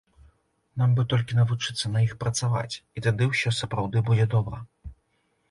[0.81, 4.65] Нам бы толькі навучыцца на іх працаваць, і тады ўсё сапраўды будзе добра.